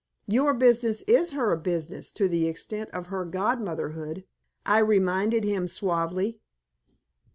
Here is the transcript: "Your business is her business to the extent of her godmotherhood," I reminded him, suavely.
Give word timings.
"Your 0.27 0.55
business 0.55 1.03
is 1.03 1.33
her 1.33 1.55
business 1.55 2.11
to 2.13 2.27
the 2.27 2.47
extent 2.47 2.89
of 2.89 3.05
her 3.13 3.23
godmotherhood," 3.23 4.23
I 4.65 4.79
reminded 4.79 5.43
him, 5.43 5.67
suavely. 5.67 6.39